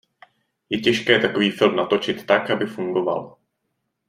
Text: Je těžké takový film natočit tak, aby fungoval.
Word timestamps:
Je 0.69 0.79
těžké 0.79 1.19
takový 1.19 1.51
film 1.51 1.75
natočit 1.75 2.25
tak, 2.25 2.49
aby 2.49 2.65
fungoval. 2.65 3.37